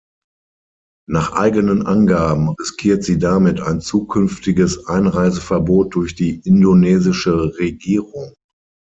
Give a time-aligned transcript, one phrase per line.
[1.07, 8.33] Nach eigenen Angaben riskiert sie damit ein zukünftiges Einreiseverbot durch die indonesische Regierung.